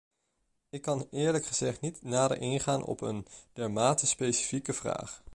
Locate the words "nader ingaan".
2.03-2.83